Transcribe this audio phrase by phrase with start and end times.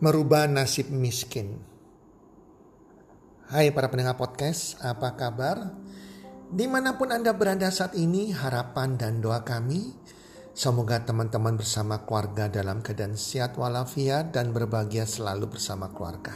[0.00, 1.60] Merubah nasib miskin.
[3.50, 5.76] Hai para pendengar podcast, apa kabar?
[6.50, 9.92] Di mana pun Anda berada saat ini, harapan dan doa kami,
[10.56, 16.32] semoga teman-teman bersama keluarga dalam keadaan sehat walafiat dan berbahagia selalu bersama keluarga.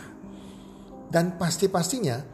[1.09, 2.34] Dan pasti-pastinya,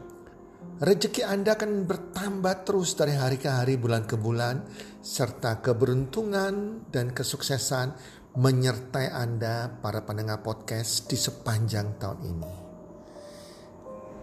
[0.81, 4.65] rezeki Anda akan bertambah terus dari hari ke hari, bulan ke bulan,
[5.05, 7.93] serta keberuntungan dan kesuksesan
[8.33, 12.53] menyertai Anda para pendengar podcast di sepanjang tahun ini.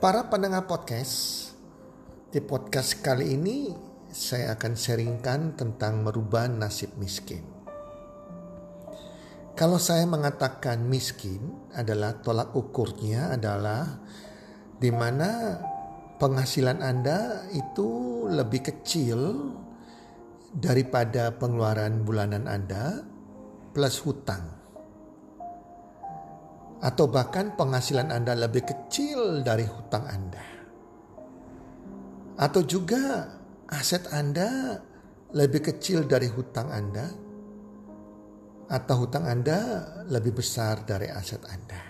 [0.02, 1.47] Para pendengar podcast,
[2.35, 3.71] di podcast kali ini
[4.11, 7.47] saya akan sharingkan tentang merubah nasib miskin.
[9.55, 14.02] Kalau saya mengatakan miskin adalah tolak ukurnya adalah
[14.79, 15.59] di mana
[16.19, 19.55] penghasilan Anda itu lebih kecil
[20.51, 23.07] daripada pengeluaran bulanan Anda
[23.71, 24.59] plus hutang.
[26.79, 30.47] Atau bahkan penghasilan Anda lebih kecil dari hutang Anda.
[32.38, 33.35] Atau juga
[33.66, 34.79] aset Anda
[35.35, 37.07] lebih kecil dari hutang Anda.
[38.71, 39.59] Atau hutang Anda
[40.07, 41.88] lebih besar dari aset Anda.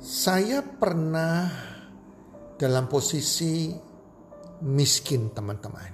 [0.00, 1.44] Saya pernah
[2.56, 3.68] dalam posisi
[4.64, 5.92] miskin teman-teman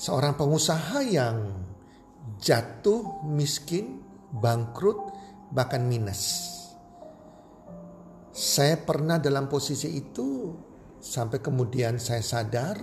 [0.00, 1.60] seorang pengusaha yang
[2.40, 4.00] jatuh miskin,
[4.32, 4.96] bangkrut,
[5.52, 6.48] bahkan minus.
[8.32, 10.56] Saya pernah dalam posisi itu
[11.04, 12.80] sampai kemudian saya sadar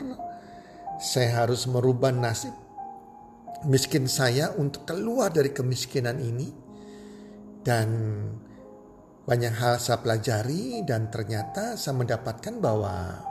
[1.01, 2.53] saya harus merubah nasib
[3.66, 6.53] miskin saya untuk keluar dari kemiskinan ini
[7.66, 7.89] dan
[9.22, 13.22] banyak hal saya pelajari dan ternyata saya mendapatkan bahwa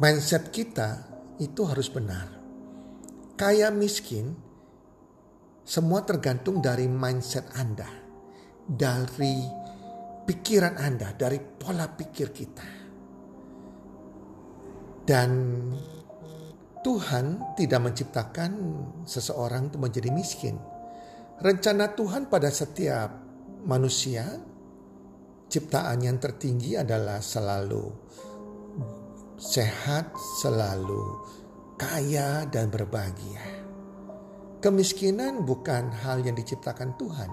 [0.00, 1.04] mindset kita
[1.36, 2.32] itu harus benar.
[3.34, 4.32] Kaya miskin,
[5.66, 7.88] semua tergantung dari mindset Anda,
[8.64, 9.42] dari
[10.24, 12.68] pikiran Anda, dari pola pikir kita.
[15.04, 15.30] Dan
[16.80, 18.52] Tuhan tidak menciptakan
[19.04, 20.56] seseorang untuk menjadi miskin.
[21.40, 23.23] Rencana Tuhan pada setiap
[23.64, 24.24] manusia,
[25.48, 28.04] ciptaan yang tertinggi adalah selalu
[29.44, 31.20] sehat selalu,
[31.76, 33.42] kaya dan berbahagia.
[34.62, 37.30] Kemiskinan bukan hal yang diciptakan Tuhan,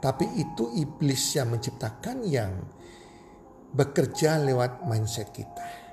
[0.00, 2.52] tapi itu iblis yang menciptakan yang
[3.74, 5.84] bekerja lewat mindset kita.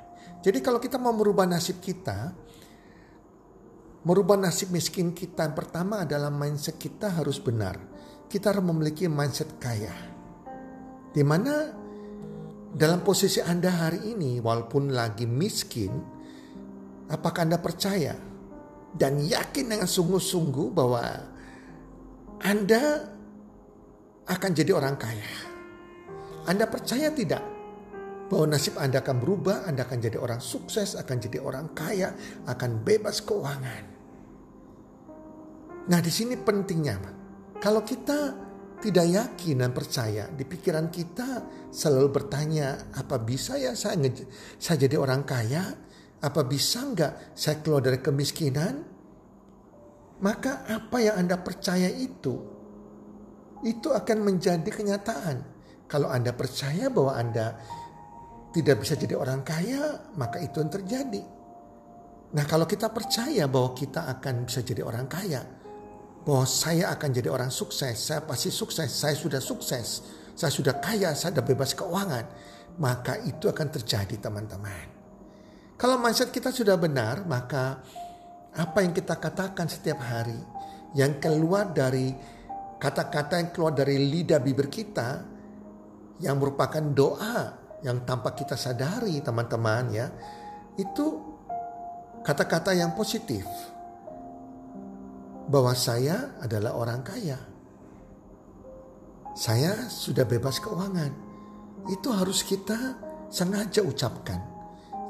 [0.42, 2.31] Jadi kalau kita mau merubah nasib kita,
[4.08, 7.91] merubah nasib miskin kita yang pertama adalah mindset kita harus benar.
[8.31, 9.92] Kita harus memiliki mindset kaya.
[11.12, 11.68] Di mana
[12.72, 15.92] dalam posisi Anda hari ini, walaupun lagi miskin,
[17.12, 18.16] apakah Anda percaya
[18.96, 21.03] dan yakin dengan sungguh-sungguh bahwa
[22.40, 23.12] Anda
[24.31, 25.31] akan jadi orang kaya?
[26.48, 27.44] Anda percaya tidak
[28.31, 32.16] bahwa nasib Anda akan berubah, Anda akan jadi orang sukses, akan jadi orang kaya,
[32.48, 33.84] akan bebas keuangan.
[35.92, 37.19] Nah, di sini pentingnya,
[37.62, 38.34] kalau kita
[38.82, 44.02] tidak yakin dan percaya di pikiran kita selalu bertanya apa bisa ya saya
[44.58, 45.62] saya jadi orang kaya?
[46.22, 48.82] Apa bisa nggak saya keluar dari kemiskinan?
[50.22, 52.34] Maka apa yang anda percaya itu
[53.62, 55.46] itu akan menjadi kenyataan.
[55.86, 57.62] Kalau anda percaya bahwa anda
[58.54, 61.24] tidak bisa jadi orang kaya maka itu yang terjadi.
[62.34, 65.61] Nah kalau kita percaya bahwa kita akan bisa jadi orang kaya
[66.22, 70.06] bahwa saya akan jadi orang sukses, saya pasti sukses, saya sudah sukses,
[70.38, 72.26] saya sudah kaya, saya sudah bebas keuangan,
[72.78, 74.86] maka itu akan terjadi teman-teman.
[75.81, 77.81] Kalau mindset kita sudah benar, maka
[78.54, 80.38] apa yang kita katakan setiap hari,
[80.94, 82.14] yang keluar dari
[82.78, 85.26] kata-kata yang keluar dari lidah bibir kita,
[86.22, 90.06] yang merupakan doa yang tanpa kita sadari teman-teman ya,
[90.78, 91.06] itu
[92.22, 93.42] kata-kata yang positif
[95.48, 97.40] bahwa saya adalah orang kaya.
[99.32, 101.14] Saya sudah bebas keuangan.
[101.88, 103.00] Itu harus kita
[103.32, 104.44] sengaja ucapkan.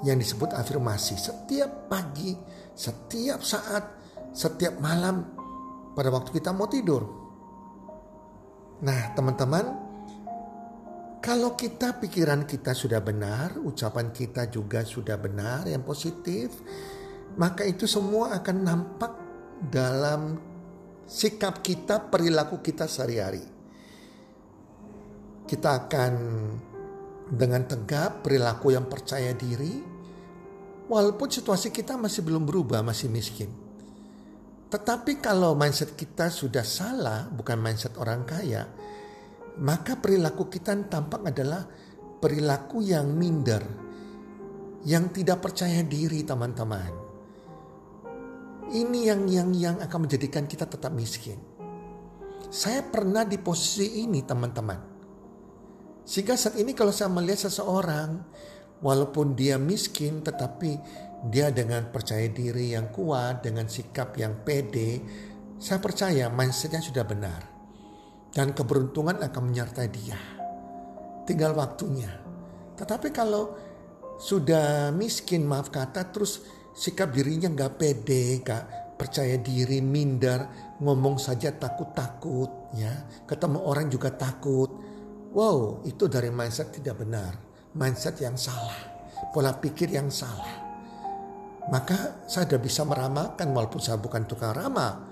[0.02, 2.34] Yang disebut afirmasi setiap pagi,
[2.74, 3.86] setiap saat,
[4.34, 5.30] setiap malam
[5.94, 7.06] pada waktu kita mau tidur.
[8.82, 9.66] Nah, teman-teman,
[11.22, 16.50] kalau kita pikiran kita sudah benar, ucapan kita juga sudah benar yang positif,
[17.38, 19.21] maka itu semua akan nampak
[19.62, 20.42] dalam
[21.06, 23.46] sikap kita, perilaku kita sehari-hari.
[25.46, 26.14] Kita akan
[27.30, 29.84] dengan tegap perilaku yang percaya diri,
[30.90, 33.52] walaupun situasi kita masih belum berubah, masih miskin.
[34.72, 38.64] Tetapi kalau mindset kita sudah salah, bukan mindset orang kaya,
[39.60, 41.68] maka perilaku kita tampak adalah
[42.24, 43.60] perilaku yang minder,
[44.88, 47.01] yang tidak percaya diri teman-teman.
[48.72, 51.36] Ini yang yang yang akan menjadikan kita tetap miskin.
[52.48, 54.80] Saya pernah di posisi ini teman-teman.
[56.08, 58.24] Sehingga saat ini kalau saya melihat seseorang
[58.80, 60.80] walaupun dia miskin tetapi
[61.28, 65.04] dia dengan percaya diri yang kuat, dengan sikap yang pede,
[65.60, 67.42] saya percaya mindsetnya sudah benar.
[68.32, 70.20] Dan keberuntungan akan menyertai dia.
[71.28, 72.10] Tinggal waktunya.
[72.80, 73.52] Tetapi kalau
[74.16, 78.64] sudah miskin, maaf kata, terus sikap dirinya nggak pede, nggak
[78.96, 80.46] percaya diri, minder,
[80.78, 82.92] ngomong saja takut-takut, ya,
[83.26, 84.70] ketemu orang juga takut.
[85.32, 87.34] Wow, itu dari mindset tidak benar,
[87.74, 88.78] mindset yang salah,
[89.34, 90.62] pola pikir yang salah.
[91.72, 95.08] Maka saya sudah bisa meramalkan walaupun saya bukan tukang ramal.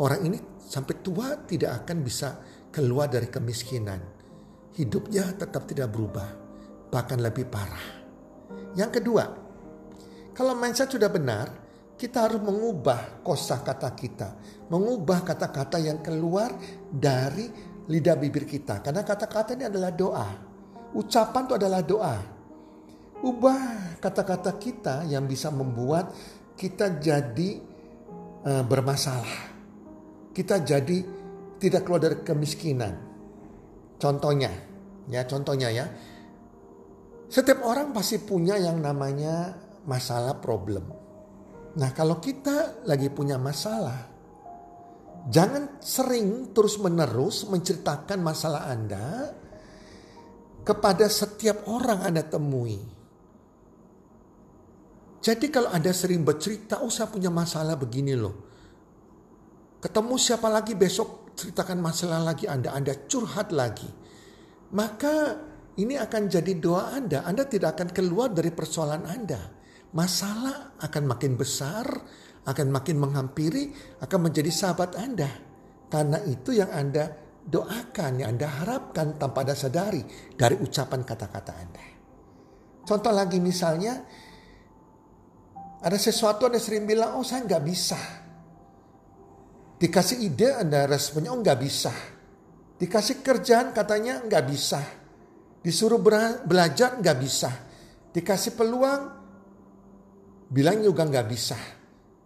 [0.00, 2.38] Orang ini sampai tua tidak akan bisa
[2.70, 4.00] keluar dari kemiskinan.
[4.74, 6.28] Hidupnya tetap tidak berubah,
[6.90, 8.04] bahkan lebih parah.
[8.74, 9.43] Yang kedua,
[10.34, 11.46] kalau mindset sudah benar,
[11.94, 14.34] kita harus mengubah kosa kata kita,
[14.66, 16.50] mengubah kata-kata yang keluar
[16.90, 17.46] dari
[17.86, 18.82] lidah bibir kita.
[18.82, 20.28] Karena kata-kata ini adalah doa.
[20.94, 22.16] Ucapan itu adalah doa.
[23.24, 23.58] Ubah
[24.02, 26.10] kata-kata kita yang bisa membuat
[26.58, 27.62] kita jadi
[28.42, 29.54] uh, bermasalah.
[30.34, 30.98] Kita jadi
[31.62, 32.94] tidak keluar dari kemiskinan.
[34.02, 34.50] Contohnya,
[35.06, 35.86] ya contohnya ya.
[37.30, 41.04] Setiap orang pasti punya yang namanya masalah problem.
[41.74, 44.06] Nah, kalau kita lagi punya masalah,
[45.26, 49.34] jangan sering terus-menerus menceritakan masalah Anda
[50.62, 52.78] kepada setiap orang Anda temui.
[55.24, 58.36] Jadi kalau Anda sering bercerita, oh saya punya masalah begini loh.
[59.80, 63.88] Ketemu siapa lagi besok ceritakan masalah lagi Anda, Anda curhat lagi.
[64.72, 65.42] Maka
[65.80, 67.26] ini akan jadi doa Anda.
[67.26, 69.42] Anda tidak akan keluar dari persoalan Anda
[69.94, 71.86] masalah akan makin besar,
[72.44, 73.70] akan makin menghampiri,
[74.02, 75.30] akan menjadi sahabat Anda.
[75.88, 77.08] Karena itu yang Anda
[77.46, 80.02] doakan, yang Anda harapkan tanpa ada sadari
[80.34, 81.84] dari ucapan kata-kata Anda.
[82.84, 84.02] Contoh lagi misalnya,
[85.80, 88.00] ada sesuatu Anda sering bilang, oh saya nggak bisa.
[89.78, 91.94] Dikasih ide Anda responnya, oh nggak bisa.
[92.74, 94.82] Dikasih kerjaan katanya nggak bisa.
[95.62, 96.02] Disuruh
[96.44, 97.50] belajar nggak bisa.
[98.10, 99.23] Dikasih peluang
[100.48, 101.58] bilang juga nggak bisa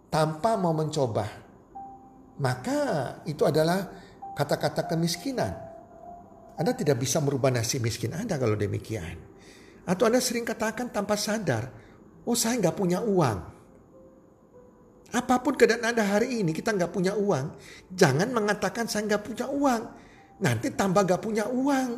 [0.09, 1.25] tanpa mau mencoba.
[2.39, 2.79] Maka
[3.27, 3.83] itu adalah
[4.33, 5.53] kata-kata kemiskinan.
[6.59, 9.15] Anda tidak bisa merubah nasib miskin Anda kalau demikian.
[9.87, 11.71] Atau Anda sering katakan tanpa sadar,
[12.27, 13.39] oh saya nggak punya uang.
[15.09, 17.57] Apa pun keadaan Anda hari ini, kita nggak punya uang.
[17.91, 19.81] Jangan mengatakan saya nggak punya uang.
[20.39, 21.89] Nanti tambah nggak punya uang.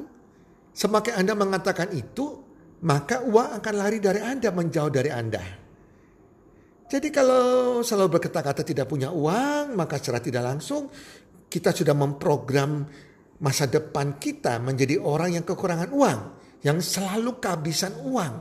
[0.72, 2.40] Semakin Anda mengatakan itu,
[2.88, 5.61] maka uang akan lari dari Anda, menjauh dari Anda.
[6.92, 10.92] Jadi kalau selalu berkata-kata tidak punya uang, maka secara tidak langsung
[11.48, 12.84] kita sudah memprogram
[13.40, 16.20] masa depan kita menjadi orang yang kekurangan uang,
[16.68, 18.34] yang selalu kehabisan uang.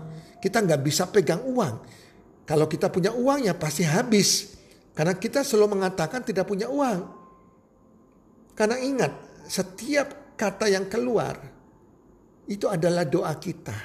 [0.42, 1.74] Kita nggak bisa pegang uang.
[2.42, 4.58] Kalau kita punya uang ya pasti habis.
[4.98, 7.06] Karena kita selalu mengatakan tidak punya uang.
[8.58, 11.38] Karena ingat, setiap kata yang keluar
[12.50, 13.78] itu adalah doa kita.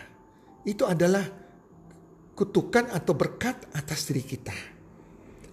[0.65, 1.44] Itu adalah
[2.36, 4.54] kutukan atau berkat atas diri kita.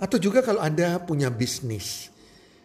[0.02, 2.10] Atau juga kalau Anda punya bisnis.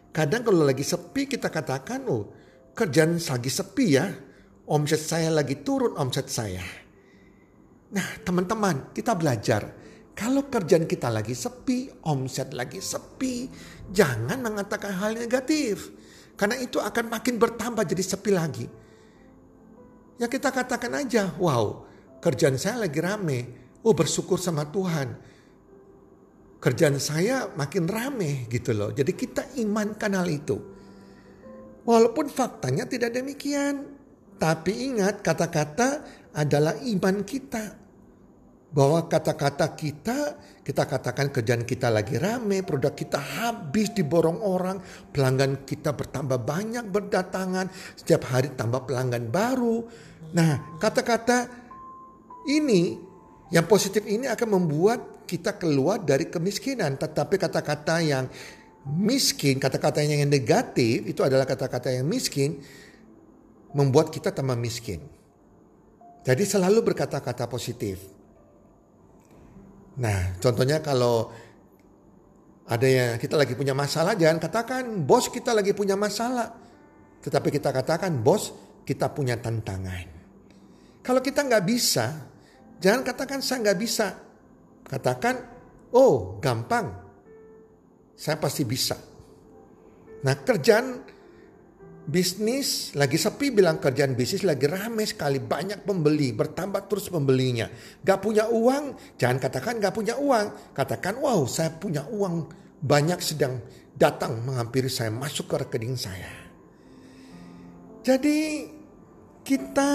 [0.09, 2.33] Kadang kalau lagi sepi kita katakan, oh
[2.73, 4.09] kerjaan lagi sepi ya.
[4.67, 6.65] Omset saya lagi turun omset saya.
[7.93, 9.63] Nah teman-teman kita belajar.
[10.17, 13.47] Kalau kerjaan kita lagi sepi, omset lagi sepi.
[13.93, 15.93] Jangan mengatakan hal negatif.
[16.35, 18.65] Karena itu akan makin bertambah jadi sepi lagi.
[20.17, 25.17] Ya kita katakan aja, wow kerjaan saya lagi rame oh bersyukur sama Tuhan.
[26.57, 28.89] Kerjaan saya makin rame gitu loh.
[28.89, 30.57] Jadi kita imankan hal itu.
[31.85, 33.95] Walaupun faktanya tidak demikian.
[34.37, 37.77] Tapi ingat kata-kata adalah iman kita.
[38.67, 40.17] Bahwa kata-kata kita,
[40.61, 44.83] kita katakan kerjaan kita lagi rame, produk kita habis diborong orang,
[45.15, 49.87] pelanggan kita bertambah banyak berdatangan, setiap hari tambah pelanggan baru.
[50.35, 51.47] Nah kata-kata
[52.51, 53.06] ini
[53.53, 56.99] yang positif ini akan membuat kita keluar dari kemiskinan.
[56.99, 58.27] Tetapi kata-kata yang
[58.87, 62.59] miskin, kata-kata yang negatif itu adalah kata-kata yang miskin
[63.75, 65.03] membuat kita tambah miskin.
[66.27, 68.03] Jadi selalu berkata-kata positif.
[69.97, 71.31] Nah, contohnya kalau
[72.67, 76.51] ada yang kita lagi punya masalah, jangan katakan bos kita lagi punya masalah.
[77.23, 78.51] Tetapi kita katakan bos
[78.83, 80.19] kita punya tantangan.
[80.99, 82.27] Kalau kita nggak bisa,
[82.79, 84.07] jangan katakan saya nggak bisa.
[84.87, 85.35] Katakan,
[85.91, 86.95] oh gampang,
[88.15, 88.95] saya pasti bisa.
[90.23, 91.05] Nah kerjaan
[92.07, 95.37] bisnis lagi sepi bilang kerjaan bisnis lagi rame sekali.
[95.43, 97.67] Banyak pembeli bertambah terus pembelinya.
[98.01, 100.73] Gak punya uang jangan katakan gak punya uang.
[100.73, 102.47] Katakan wow saya punya uang
[102.81, 103.59] banyak sedang
[103.93, 106.31] datang menghampiri saya masuk ke rekening saya.
[108.07, 108.71] Jadi
[109.43, 109.91] kita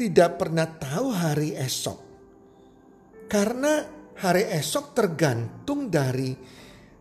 [0.00, 2.00] tidak pernah tahu hari esok
[3.28, 3.84] karena
[4.16, 6.32] hari esok tergantung dari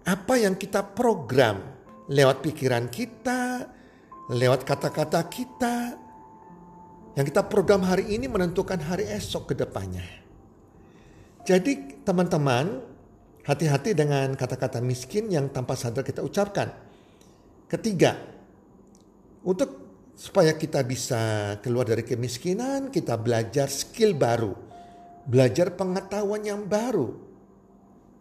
[0.04, 1.80] apa yang kita program
[2.10, 3.66] lewat pikiran kita,
[4.34, 5.76] lewat kata-kata kita.
[7.18, 10.06] Yang kita program hari ini menentukan hari esok ke depannya.
[11.44, 12.80] Jadi teman-teman,
[13.44, 16.70] hati-hati dengan kata-kata miskin yang tanpa sadar kita ucapkan.
[17.66, 18.16] Ketiga,
[19.44, 19.89] untuk
[20.20, 24.52] supaya kita bisa keluar dari kemiskinan, kita belajar skill baru.
[25.24, 27.30] Belajar pengetahuan yang baru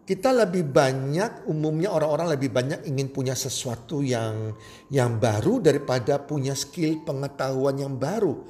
[0.09, 4.57] kita lebih banyak umumnya orang-orang lebih banyak ingin punya sesuatu yang
[4.89, 8.41] yang baru daripada punya skill pengetahuan yang baru.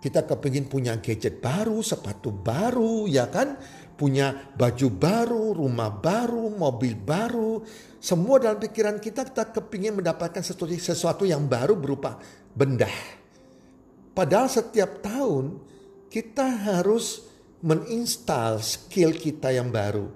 [0.00, 3.60] Kita kepingin punya gadget baru, sepatu baru, ya kan?
[4.02, 7.62] Punya baju baru, rumah baru, mobil baru.
[8.02, 12.18] Semua dalam pikiran kita kita kepingin mendapatkan sesuatu, sesuatu yang baru berupa
[12.50, 12.90] benda.
[14.10, 15.62] Padahal setiap tahun
[16.10, 17.30] kita harus
[17.62, 20.10] menginstal skill kita yang baru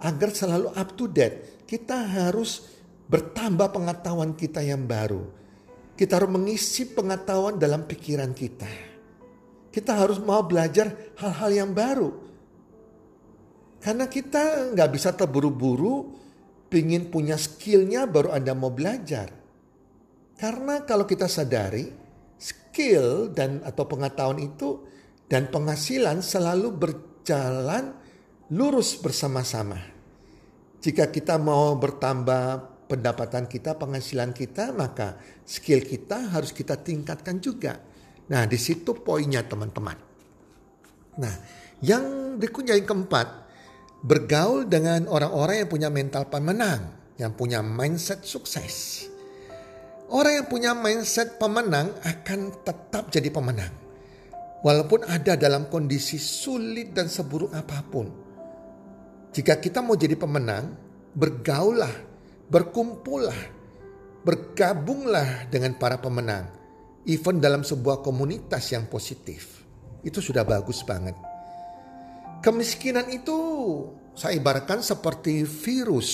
[0.00, 2.64] agar selalu up to date, kita harus
[3.12, 5.28] bertambah pengetahuan kita yang baru.
[6.00, 8.72] Kita harus mengisi pengetahuan dalam pikiran kita.
[9.68, 12.27] Kita harus mau belajar hal-hal yang baru.
[13.78, 16.18] Karena kita nggak bisa terburu-buru
[16.68, 19.30] pingin punya skillnya baru Anda mau belajar.
[20.38, 21.86] Karena kalau kita sadari
[22.38, 24.86] skill dan atau pengetahuan itu
[25.26, 27.94] dan penghasilan selalu berjalan
[28.54, 29.76] lurus bersama-sama.
[30.78, 37.76] Jika kita mau bertambah pendapatan kita, penghasilan kita, maka skill kita harus kita tingkatkan juga.
[38.30, 39.98] Nah, di situ poinnya teman-teman.
[41.18, 41.34] Nah,
[41.82, 43.47] yang berikutnya yang keempat,
[44.02, 49.06] bergaul dengan orang-orang yang punya mental pemenang, yang punya mindset sukses.
[50.08, 53.74] Orang yang punya mindset pemenang akan tetap jadi pemenang.
[54.64, 58.08] Walaupun ada dalam kondisi sulit dan seburuk apa pun.
[59.30, 60.72] Jika kita mau jadi pemenang,
[61.12, 61.92] bergaulah,
[62.48, 63.38] berkumpullah,
[64.24, 66.48] bergabunglah dengan para pemenang.
[67.04, 69.62] Even dalam sebuah komunitas yang positif.
[70.00, 71.27] Itu sudah bagus banget.
[72.48, 73.36] Kemiskinan itu
[74.16, 76.08] saya ibaratkan seperti virus,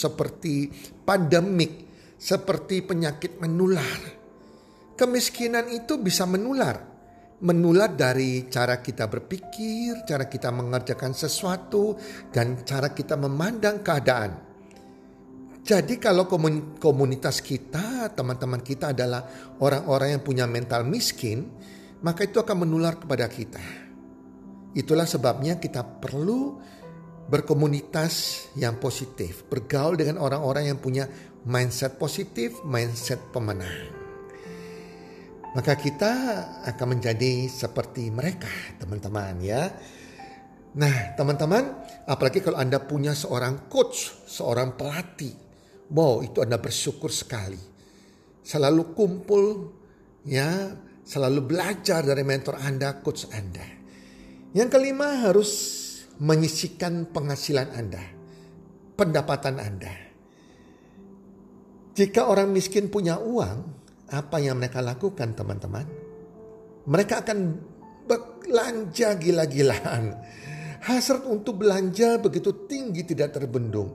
[0.00, 0.72] seperti
[1.04, 1.84] pandemik,
[2.16, 4.00] seperti penyakit menular.
[4.96, 6.96] Kemiskinan itu bisa menular
[7.44, 11.92] menular dari cara kita berpikir, cara kita mengerjakan sesuatu,
[12.32, 14.32] dan cara kita memandang keadaan.
[15.60, 16.24] Jadi kalau
[16.80, 19.28] komunitas kita, teman-teman kita adalah
[19.60, 21.44] orang-orang yang punya mental miskin,
[22.00, 23.83] maka itu akan menular kepada kita.
[24.74, 26.58] Itulah sebabnya kita perlu
[27.30, 31.08] berkomunitas yang positif, bergaul dengan orang-orang yang punya
[31.46, 34.04] mindset positif, mindset pemenang
[35.54, 36.12] maka kita
[36.66, 38.50] akan menjadi seperti mereka,
[38.82, 39.70] teman-teman ya.
[40.74, 41.62] Nah, teman-teman,
[42.10, 45.30] apalagi kalau Anda punya seorang coach, seorang pelatih,
[45.94, 47.62] wow, itu Anda bersyukur sekali.
[48.42, 49.70] Selalu kumpul
[50.26, 50.74] ya,
[51.06, 53.83] selalu belajar dari mentor Anda, coach Anda.
[54.54, 55.50] Yang kelima harus
[56.22, 58.06] menyisikan penghasilan Anda,
[58.94, 59.90] pendapatan Anda.
[61.98, 63.58] Jika orang miskin punya uang,
[64.14, 65.86] apa yang mereka lakukan teman-teman?
[66.86, 67.38] Mereka akan
[68.06, 70.22] belanja gila-gilaan.
[70.86, 73.90] Hasrat untuk belanja begitu tinggi tidak terbendung.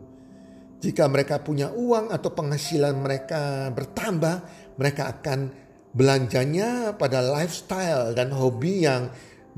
[0.83, 4.35] Jika mereka punya uang atau penghasilan mereka bertambah,
[4.75, 5.55] mereka akan
[5.95, 9.07] belanjanya pada lifestyle dan hobi yang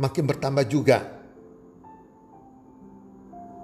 [0.01, 1.21] makin bertambah juga.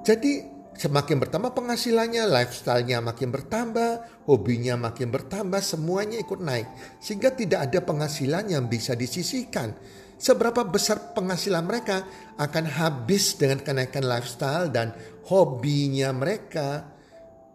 [0.06, 6.70] Jadi Semakin bertambah penghasilannya, lifestyle-nya makin bertambah, hobinya makin bertambah, semuanya ikut naik.
[7.02, 9.74] Sehingga tidak ada penghasilan yang bisa disisihkan.
[10.22, 12.06] Seberapa besar penghasilan mereka
[12.38, 14.94] akan habis dengan kenaikan lifestyle dan
[15.26, 16.94] hobinya mereka,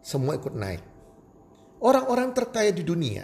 [0.02, 0.82] semua ikut naik.
[1.78, 3.22] Orang-orang terkaya di dunia,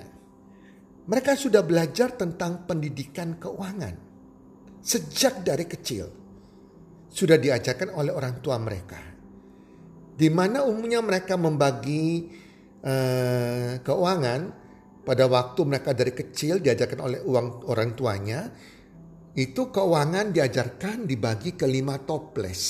[1.10, 4.07] mereka sudah belajar tentang pendidikan keuangan.
[4.80, 6.06] Sejak dari kecil,
[7.08, 9.08] sudah diajarkan oleh orang tua mereka
[10.18, 12.26] di mana umumnya mereka membagi
[12.82, 14.40] uh, keuangan
[15.06, 18.50] pada waktu mereka dari kecil diajarkan oleh uang orang tuanya,
[19.38, 22.60] itu keuangan diajarkan dibagi ke lima toples.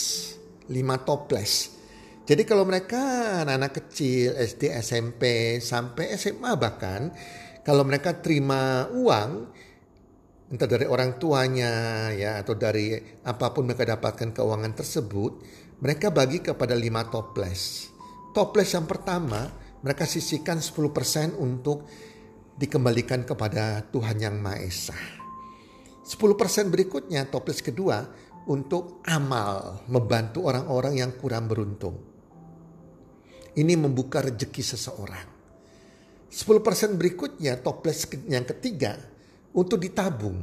[0.68, 1.80] Lima toples.
[2.28, 3.00] Jadi kalau mereka
[3.42, 7.08] anak-anak kecil, SD, SMP, sampai SMA bahkan,
[7.64, 9.48] kalau mereka terima uang,
[10.48, 15.32] entah dari orang tuanya ya atau dari apa pun mereka dapatkan keuangan tersebut,
[15.84, 17.92] mereka bagi kepada lima toples.
[18.32, 19.44] Toples yang pertama,
[19.84, 21.84] mereka sisihkan 10% untuk
[22.56, 24.98] dikembalikan kepada Tuhan Yang Maha Esa.
[26.08, 28.00] 10% berikutnya toples kedua
[28.48, 32.00] untuk amal membantu orang-orang yang kurang beruntung.
[33.52, 35.28] Ini membuka rejeki seseorang.
[36.32, 39.17] 10% berikutnya toples yang ketiga
[39.58, 40.38] untuk ditabung.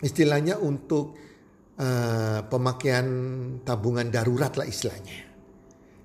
[0.00, 1.12] Istilahnya untuk
[1.76, 3.06] uh, pemakaian
[3.60, 5.36] tabungan darurat lah istilahnya.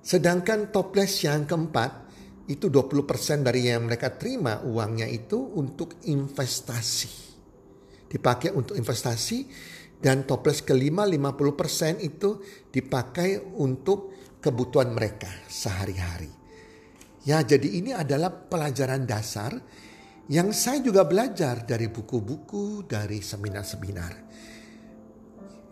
[0.04, 2.12] Sedangkan toples yang keempat
[2.52, 7.30] itu 20% dari yang mereka terima uangnya itu untuk investasi
[8.10, 9.46] dipakai untuk investasi
[10.02, 12.42] dan toples kelima 50% itu
[12.74, 16.32] dipakai untuk kebutuhan mereka sehari-hari.
[17.28, 19.54] Ya, jadi ini adalah pelajaran dasar
[20.30, 24.14] yang saya juga belajar dari buku-buku, dari seminar-seminar.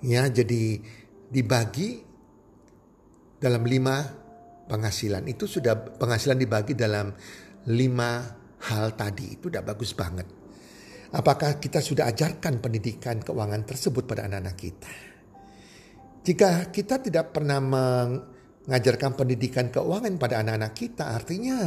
[0.02, 0.82] Ya, jadi
[1.30, 2.02] dibagi
[3.38, 4.02] dalam lima
[4.66, 5.30] penghasilan.
[5.30, 7.14] Itu sudah penghasilan dibagi dalam
[7.70, 8.26] lima
[8.66, 9.38] hal tadi.
[9.38, 10.26] Itu udah bagus banget.
[11.14, 14.94] Apakah kita sudah ajarkan pendidikan keuangan tersebut pada anak-anak kita?
[16.26, 21.58] Jika kita tidak pernah mengajarkan pendidikan keuangan pada anak-anak kita, artinya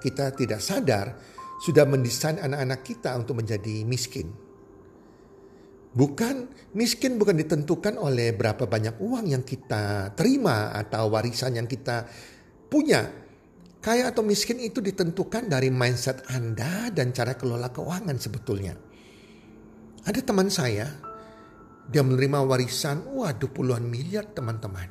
[0.00, 4.32] kita tidak sadar sudah mendesain anak-anak kita untuk menjadi miskin.
[5.96, 12.04] Bukan miskin bukan ditentukan oleh berapa banyak uang yang kita terima atau warisan yang kita
[12.68, 13.08] punya.
[13.80, 18.74] Kaya atau miskin itu ditentukan dari mindset Anda dan cara kelola keuangan sebetulnya.
[20.04, 20.90] Ada teman saya,
[21.86, 24.90] dia menerima warisan, waduh puluhan miliar teman-teman.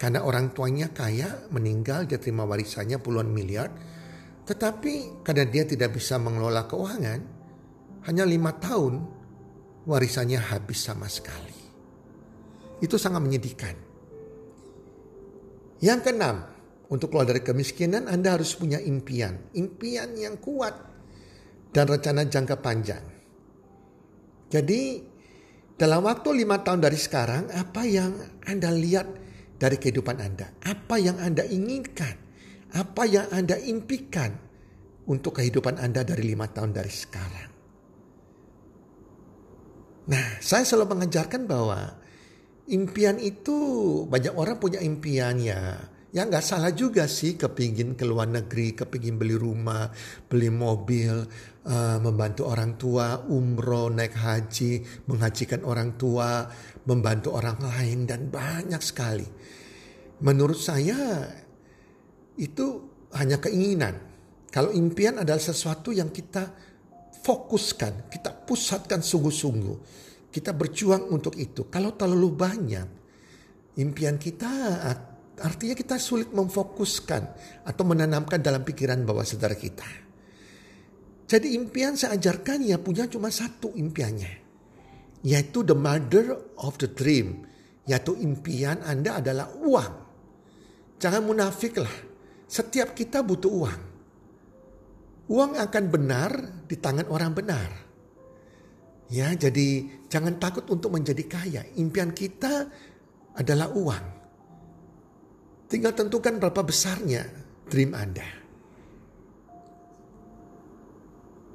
[0.00, 3.70] Karena orang tuanya kaya, meninggal, dia terima warisannya puluhan miliar.
[4.44, 7.20] Tetapi karena dia tidak bisa mengelola keuangan,
[8.04, 9.00] hanya lima tahun
[9.88, 11.56] warisannya habis sama sekali.
[12.84, 13.76] Itu sangat menyedihkan.
[15.80, 16.36] Yang keenam,
[16.92, 19.52] untuk keluar dari kemiskinan Anda harus punya impian.
[19.56, 20.76] Impian yang kuat
[21.72, 23.04] dan rencana jangka panjang.
[24.52, 25.00] Jadi
[25.74, 28.12] dalam waktu lima tahun dari sekarang, apa yang
[28.44, 29.08] Anda lihat
[29.56, 30.52] dari kehidupan Anda?
[30.62, 32.23] Apa yang Anda inginkan?
[32.72, 34.32] Apa yang Anda impikan
[35.04, 37.50] untuk kehidupan Anda dari lima tahun dari sekarang?
[40.04, 41.96] Nah, saya selalu mengajarkan bahwa
[42.68, 43.56] impian itu
[44.04, 45.92] banyak orang punya impian ya.
[46.14, 49.90] Ya nggak salah juga sih kepingin ke luar negeri, kepingin beli rumah,
[50.30, 51.26] beli mobil,
[51.66, 54.78] uh, membantu orang tua, umroh, naik haji,
[55.10, 56.46] menghajikan orang tua,
[56.86, 59.26] membantu orang lain dan banyak sekali.
[60.22, 61.26] Menurut saya
[62.38, 62.66] itu
[63.14, 63.94] hanya keinginan.
[64.50, 66.50] Kalau impian adalah sesuatu yang kita
[67.22, 69.76] fokuskan, kita pusatkan sungguh-sungguh.
[70.30, 71.70] Kita berjuang untuk itu.
[71.70, 72.88] Kalau terlalu banyak,
[73.78, 74.50] impian kita
[75.34, 77.22] Artinya kita sulit memfokuskan
[77.66, 79.86] atau menanamkan dalam pikiran bawah sadar kita.
[81.26, 84.46] Jadi impian saya ajarkan ya punya cuma satu impiannya.
[85.26, 87.42] Yaitu the mother of the dream.
[87.90, 89.94] Yaitu impian Anda adalah uang.
[91.02, 92.13] Jangan munafik lah.
[92.54, 93.82] Setiap kita butuh uang.
[95.26, 96.30] Uang akan benar
[96.70, 97.70] di tangan orang benar.
[99.10, 101.66] Ya, jadi jangan takut untuk menjadi kaya.
[101.74, 102.70] Impian kita
[103.34, 104.06] adalah uang.
[105.66, 107.26] Tinggal tentukan berapa besarnya
[107.66, 108.28] dream Anda.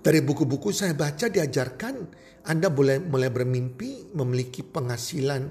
[0.04, 1.96] Dari buku-buku saya baca diajarkan
[2.44, 5.48] Anda boleh mulai bermimpi memiliki penghasilan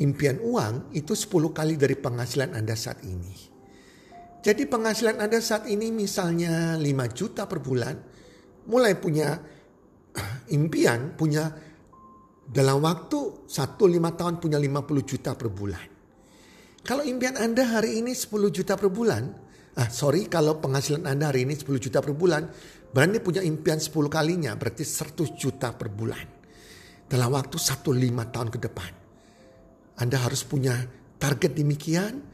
[0.00, 3.59] impian uang itu 10 kali dari penghasilan Anda saat ini.
[4.40, 7.92] Jadi penghasilan Anda saat ini misalnya 5 juta per bulan,
[8.72, 9.36] mulai punya
[10.56, 11.52] impian, punya
[12.48, 13.76] dalam waktu 1-5
[14.16, 15.86] tahun punya 50 juta per bulan.
[16.80, 19.28] Kalau impian Anda hari ini 10 juta per bulan,
[19.76, 22.48] ah sorry kalau penghasilan Anda hari ini 10 juta per bulan,
[22.90, 26.40] berarti punya impian 10 kalinya, berarti 100 juta per bulan.
[27.04, 28.92] Dalam waktu 1-5 tahun ke depan.
[30.00, 30.80] Anda harus punya
[31.20, 32.24] target demikian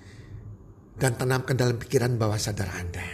[0.97, 3.05] dan tanamkan dalam pikiran bawah sadar Anda.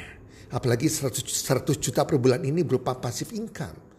[0.55, 3.91] Apalagi 100, 100 juta per bulan ini berupa pasif income.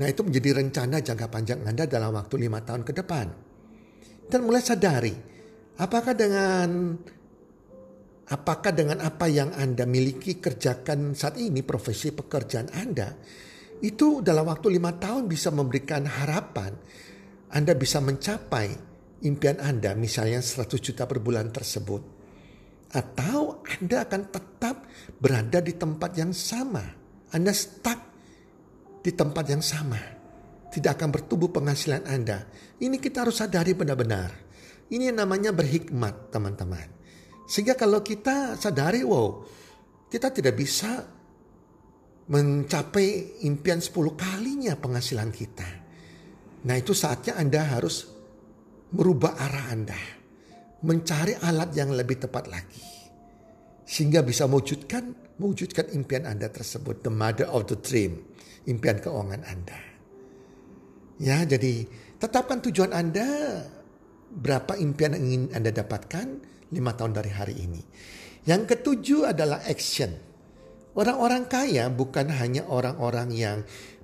[0.00, 3.26] Nah itu menjadi rencana jangka panjang Anda dalam waktu lima tahun ke depan.
[4.30, 5.14] Dan mulai sadari
[5.80, 6.68] Apakah dengan
[8.30, 13.10] Apakah dengan apa yang Anda miliki kerjakan saat ini, profesi pekerjaan Anda,
[13.82, 16.70] itu dalam waktu lima tahun bisa memberikan harapan
[17.50, 18.70] Anda bisa mencapai
[19.26, 22.19] impian Anda, misalnya 100 juta per bulan tersebut.
[22.90, 24.76] Atau Anda akan tetap
[25.22, 26.82] berada di tempat yang sama.
[27.30, 28.00] Anda stuck
[29.00, 30.00] di tempat yang sama.
[30.70, 32.46] Tidak akan bertumbuh penghasilan Anda.
[32.78, 34.30] Ini kita harus sadari benar-benar.
[34.90, 36.86] Ini yang namanya berhikmat teman-teman.
[37.46, 39.42] Sehingga kalau kita sadari, wow,
[40.10, 41.06] kita tidak bisa
[42.30, 45.66] mencapai impian 10 kalinya penghasilan kita.
[46.66, 48.06] Nah itu saatnya Anda harus
[48.94, 50.19] merubah arah Anda.
[50.80, 52.84] Mencari alat yang lebih tepat lagi.
[53.84, 57.04] Sehingga bisa mewujudkan, mewujudkan impian Anda tersebut.
[57.04, 58.22] The mother of the dream.
[58.64, 59.80] Impian keuangan Anda.
[61.20, 61.84] Ya jadi
[62.16, 63.28] tetapkan tujuan Anda.
[64.30, 66.26] Berapa impian yang ingin Anda dapatkan
[66.70, 67.82] lima tahun dari hari ini.
[68.46, 70.14] Yang ketujuh adalah action.
[70.96, 73.58] Orang-orang kaya bukan hanya orang-orang yang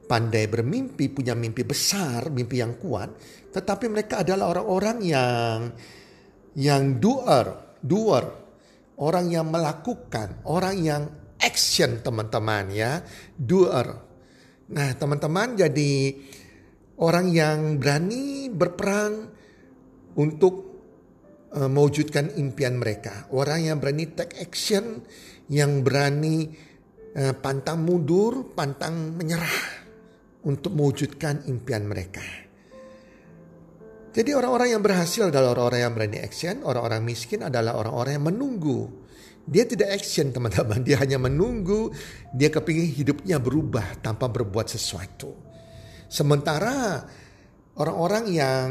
[0.06, 3.10] pandai bermimpi, punya mimpi besar, mimpi yang kuat,
[3.50, 5.58] tetapi mereka adalah orang-orang yang
[6.56, 8.24] yang doer, doer,
[8.96, 11.02] orang yang melakukan, orang yang
[11.36, 13.04] action teman-teman ya,
[13.36, 13.86] doer.
[14.72, 16.16] Nah teman-teman jadi
[16.98, 19.28] orang yang berani berperang
[20.16, 20.54] untuk
[21.52, 23.28] uh, mewujudkan impian mereka.
[23.36, 25.04] Orang yang berani take action,
[25.52, 26.48] yang berani
[27.20, 29.84] uh, pantang mundur, pantang menyerah
[30.48, 32.45] untuk mewujudkan impian mereka.
[34.16, 38.88] Jadi orang-orang yang berhasil adalah orang-orang yang berani action, orang-orang miskin adalah orang-orang yang menunggu.
[39.44, 41.92] Dia tidak action teman-teman, dia hanya menunggu,
[42.32, 45.36] dia kepingin hidupnya berubah tanpa berbuat sesuatu.
[46.08, 47.04] Sementara
[47.76, 48.68] orang-orang yang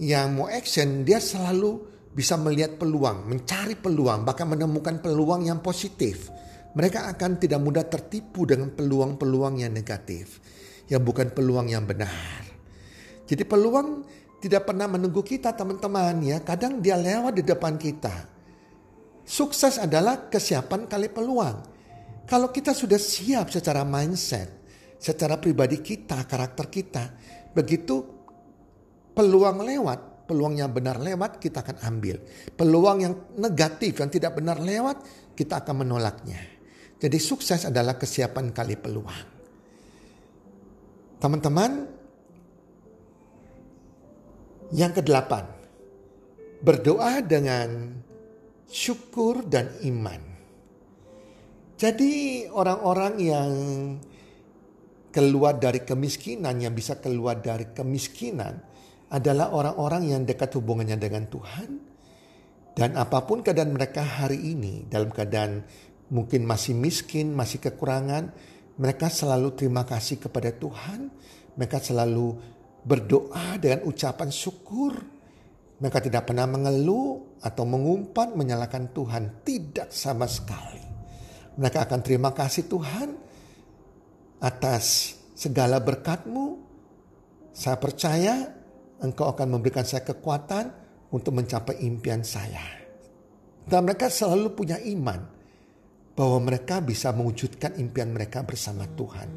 [0.00, 1.84] yang mau action dia selalu
[2.16, 6.32] bisa melihat peluang, mencari peluang, bahkan menemukan peluang yang positif.
[6.72, 10.40] Mereka akan tidak mudah tertipu dengan peluang-peluang yang negatif,
[10.88, 12.48] yang bukan peluang yang benar.
[13.28, 18.14] Jadi peluang tidak pernah menunggu kita teman-teman ya, kadang dia lewat di depan kita.
[19.26, 21.58] Sukses adalah kesiapan kali peluang.
[22.24, 24.48] Kalau kita sudah siap secara mindset,
[24.96, 27.04] secara pribadi kita, karakter kita,
[27.50, 28.04] begitu
[29.12, 32.22] peluang lewat, peluang yang benar lewat kita akan ambil.
[32.54, 35.02] Peluang yang negatif yang tidak benar lewat
[35.34, 36.38] kita akan menolaknya.
[36.98, 39.24] Jadi sukses adalah kesiapan kali peluang.
[41.18, 41.97] Teman-teman,
[44.72, 45.48] yang kedelapan,
[46.60, 47.96] berdoa dengan
[48.68, 50.20] syukur dan iman.
[51.78, 53.50] Jadi orang-orang yang
[55.14, 58.60] keluar dari kemiskinan, yang bisa keluar dari kemiskinan,
[59.08, 61.70] adalah orang-orang yang dekat hubungannya dengan Tuhan.
[62.76, 65.64] Dan apa pun keadaan mereka hari ini, dalam keadaan
[66.12, 68.30] mungkin masih miskin, masih kekurangan,
[68.78, 71.10] mereka selalu terima kasih kepada Tuhan.
[71.58, 72.38] Mereka selalu
[72.88, 74.96] berdoa dengan ucapan syukur.
[75.78, 79.44] Mereka tidak pernah mengeluh atau mengumpat menyalahkan Tuhan.
[79.44, 80.82] Tidak sama sekali.
[81.60, 83.08] Mereka akan terima kasih Tuhan
[84.40, 86.66] atas segala berkatmu.
[87.52, 88.48] Saya percaya
[89.04, 90.70] engkau akan memberikan saya kekuatan
[91.14, 92.62] untuk mencapai impian saya.
[93.68, 95.20] Dan mereka selalu punya iman
[96.18, 99.28] bahwa mereka bisa mewujudkan impian mereka bersama Tuhan.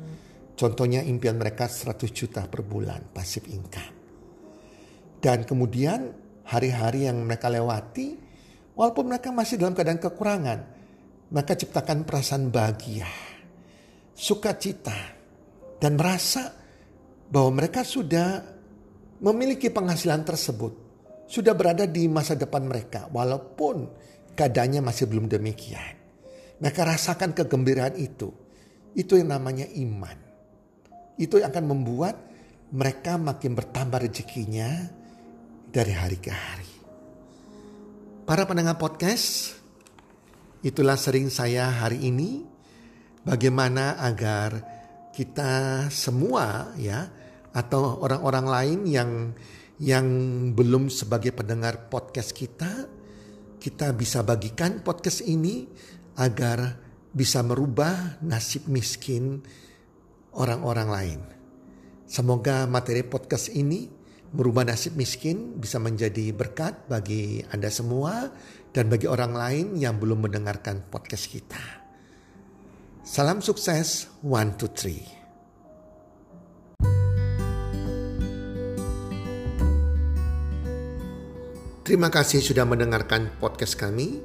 [0.61, 3.97] Contohnya impian mereka 100 juta per bulan pasif income.
[5.17, 6.13] Dan kemudian
[6.45, 8.13] hari-hari yang mereka lewati,
[8.77, 10.59] walaupun mereka masih dalam keadaan kekurangan,
[11.33, 13.09] mereka ciptakan perasaan bahagia,
[14.13, 15.17] sukacita,
[15.81, 16.53] dan merasa
[17.33, 18.45] bahwa mereka sudah
[19.17, 20.73] memiliki penghasilan tersebut
[21.25, 23.89] sudah berada di masa depan mereka walaupun
[24.37, 25.97] keadaannya masih belum demikian.
[26.61, 28.29] Mereka rasakan kegembiraan itu.
[28.93, 30.30] Itu yang namanya iman.
[31.21, 32.17] Itu yang akan membuat
[32.73, 34.89] mereka makin bertambah rezekinya
[35.69, 36.71] dari hari ke hari.
[38.25, 39.53] Para pendengar podcast,
[40.65, 42.41] itulah sering saya hari ini
[43.21, 44.65] bagaimana agar
[45.13, 47.05] kita semua ya
[47.53, 49.11] atau orang-orang lain yang
[49.81, 50.07] yang
[50.57, 52.89] belum sebagai pendengar podcast kita,
[53.61, 55.69] kita bisa bagikan podcast ini
[56.17, 56.81] agar
[57.11, 59.43] bisa merubah nasib miskin
[60.35, 61.19] orang-orang lain.
[62.07, 63.87] Semoga materi podcast ini
[64.31, 68.31] merubah nasib miskin bisa menjadi berkat bagi Anda semua
[68.71, 71.59] dan bagi orang lain yang belum mendengarkan podcast kita.
[73.03, 75.03] Salam sukses, one, two, three.
[81.81, 84.23] Terima kasih sudah mendengarkan podcast kami.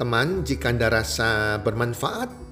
[0.00, 2.51] Teman, jika Anda rasa bermanfaat